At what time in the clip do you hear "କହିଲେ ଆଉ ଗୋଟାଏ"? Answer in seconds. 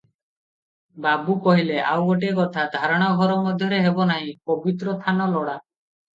1.47-2.31